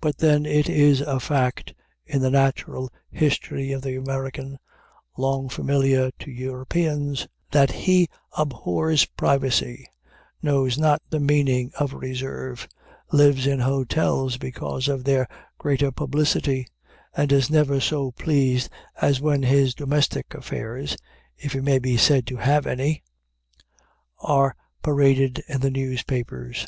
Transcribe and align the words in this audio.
But 0.00 0.18
then 0.18 0.44
it 0.44 0.68
is 0.68 1.00
a 1.00 1.20
fact 1.20 1.72
in 2.04 2.20
the 2.20 2.32
natural 2.32 2.90
history 3.12 3.70
of 3.70 3.82
the 3.82 3.94
American 3.94 4.58
long 5.16 5.48
familiar 5.48 6.10
to 6.18 6.32
Europeans, 6.32 7.28
that 7.52 7.70
he 7.70 8.08
abhors 8.36 9.04
privacy, 9.04 9.86
knows 10.42 10.76
not 10.76 11.00
the 11.10 11.20
meaning 11.20 11.70
of 11.78 11.92
reserve, 11.94 12.66
lives 13.12 13.46
in 13.46 13.60
hotels 13.60 14.36
because 14.36 14.88
of 14.88 15.04
their 15.04 15.28
greater 15.58 15.92
publicity, 15.92 16.66
and 17.16 17.30
is 17.30 17.48
never 17.48 17.78
so 17.78 18.10
pleased 18.10 18.68
as 19.00 19.20
when 19.20 19.44
his 19.44 19.76
domestic 19.76 20.34
affairs 20.34 20.96
(if 21.36 21.52
he 21.52 21.60
may 21.60 21.78
be 21.78 21.96
said 21.96 22.26
to 22.26 22.36
have 22.38 22.66
any) 22.66 23.04
are 24.18 24.56
paraded 24.82 25.40
in 25.48 25.60
the 25.60 25.70
newspapers. 25.70 26.66